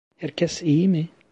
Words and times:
Herkes 0.17 0.61
iyi 0.61 0.87
mi? 0.87 1.09